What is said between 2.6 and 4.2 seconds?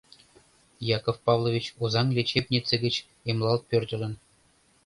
гыч эмлалт пӧртылын.